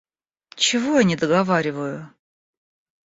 Чего 0.55 0.97
я 0.97 1.03
не 1.03 1.15
договариваю? 1.15 2.11